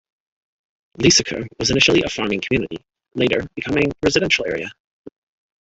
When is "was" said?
1.59-1.69